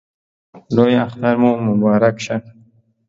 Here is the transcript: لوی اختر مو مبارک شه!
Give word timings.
لوی 0.75 0.95
اختر 1.05 1.35
مو 1.41 1.51
مبارک 1.67 2.15
شه! 2.25 2.35